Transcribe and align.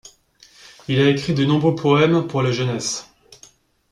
Il 0.87 0.99
a 0.99 1.09
écrit 1.11 1.35
de 1.35 1.45
nombreux 1.45 1.75
poèmes 1.75 2.25
pour 2.25 2.41
la 2.41 2.51
jeunesse. 2.51 3.07